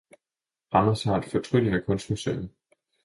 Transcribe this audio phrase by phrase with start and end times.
[0.73, 2.49] Randers har et fortryllende kunstmuseum